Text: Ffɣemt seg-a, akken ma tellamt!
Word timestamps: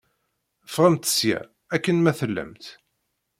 Ffɣemt 0.67 1.09
seg-a, 1.17 1.41
akken 1.75 1.97
ma 1.99 2.11
tellamt! 2.19 2.65